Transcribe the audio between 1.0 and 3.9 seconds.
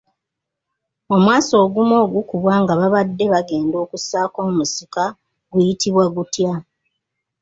Omwasi ogumu ogukubwa nga babadde bagenda